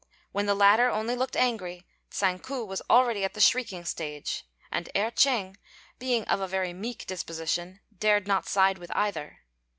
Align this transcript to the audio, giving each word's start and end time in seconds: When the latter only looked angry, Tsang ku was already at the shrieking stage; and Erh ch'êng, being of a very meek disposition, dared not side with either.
When 0.31 0.47
the 0.47 0.55
latter 0.55 0.89
only 0.89 1.15
looked 1.15 1.35
angry, 1.35 1.85
Tsang 2.09 2.39
ku 2.39 2.65
was 2.65 2.81
already 2.89 3.23
at 3.23 3.35
the 3.35 3.39
shrieking 3.39 3.85
stage; 3.85 4.47
and 4.71 4.89
Erh 4.95 5.11
ch'êng, 5.11 5.57
being 5.99 6.23
of 6.25 6.39
a 6.41 6.47
very 6.47 6.73
meek 6.73 7.05
disposition, 7.05 7.81
dared 7.95 8.27
not 8.27 8.47
side 8.47 8.79
with 8.79 8.89
either. 8.95 9.41